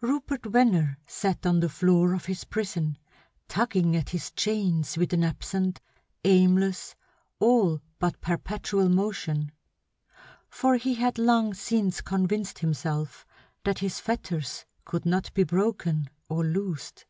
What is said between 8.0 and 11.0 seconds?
perpetual motion; for he